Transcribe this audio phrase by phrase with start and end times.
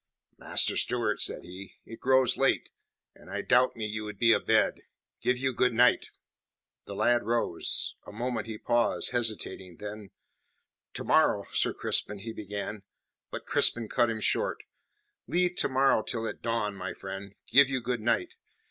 [0.39, 2.71] "Master Stewart," said he, "it grows late,
[3.13, 4.81] and I doubt me you would be abed.
[5.21, 6.07] Give you good night!"
[6.85, 7.93] The lad rose.
[8.07, 10.09] A moment he paused, hesitating, then
[10.95, 12.81] "To morrow, Sir Crispin" he began.
[13.29, 14.63] But Crispin cut him short.
[15.27, 17.35] "Leave to morrow till it dawn, my friend.
[17.51, 18.33] Give you good night.